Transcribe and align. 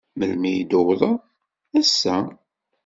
Melmi 0.17 0.47
ay 0.51 0.57
d-tuwḍeḍ? 0.65 1.15
Ass-a? 1.79 2.17